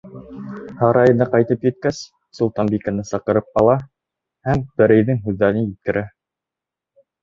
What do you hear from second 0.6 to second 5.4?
Һарайына ҡайтып еткәс, солтанбикәне саҡырып ала һәм пәрейҙең